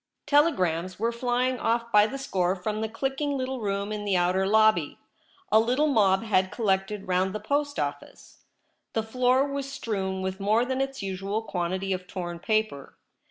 Telegrams 0.25 0.97
were 0.97 1.11
flying 1.11 1.59
off 1.59 1.91
by 1.91 2.07
the 2.07 2.17
score 2.17 2.55
from 2.55 2.81
the 2.81 2.89
clicking 2.89 3.37
little 3.37 3.59
room 3.61 3.91
in 3.91 4.03
the 4.03 4.17
outer 4.17 4.41
IN 4.41 4.47
THE 4.47 4.51
LOBBY. 4.53 4.57
lobby. 4.81 4.99
A 5.51 5.59
little 5.59 5.85
mob 5.85 6.23
had 6.23 6.49
collected 6.51 7.07
round 7.07 7.35
the 7.35 7.39
post 7.39 7.77
office. 7.79 8.39
The 8.93 9.03
floor 9.03 9.47
was 9.47 9.71
strewn 9.71 10.23
with 10.23 10.39
more 10.39 10.65
than 10.65 10.81
its 10.81 11.03
usual 11.03 11.43
quantity 11.43 11.93
of 11.93 12.07
torn 12.07 12.39
paper. 12.39 12.95